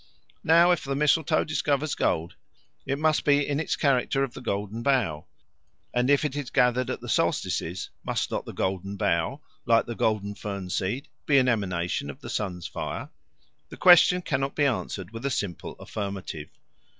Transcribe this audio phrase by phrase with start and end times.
[0.43, 2.35] Now, if the mistletoe discovers gold,
[2.87, 5.27] it must be in its character of the Golden Bough;
[5.93, 9.93] and if it is gathered at the solstices, must not the Golden Bough, like the
[9.93, 13.09] golden fern seed, be an emanation of the sun's fire?
[13.69, 16.49] The question cannot be answered with a simple affirmative.